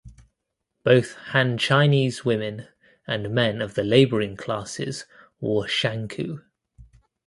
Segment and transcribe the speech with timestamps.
[0.83, 2.67] Both Han Chinese women
[3.05, 5.05] and men of the labouring classes
[5.39, 6.41] wore "shanku".